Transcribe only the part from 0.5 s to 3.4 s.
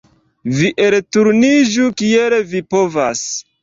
Vi elturniĝu kiel vi povos.